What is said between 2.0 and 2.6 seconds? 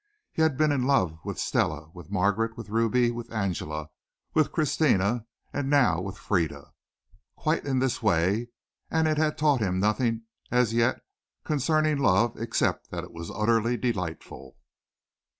Margaret,